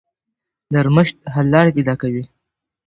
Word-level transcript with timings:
نرمښت 0.73 1.17
حل 1.33 1.47
لارې 1.53 1.75
پیدا 1.77 1.93
کوي. 2.01 2.23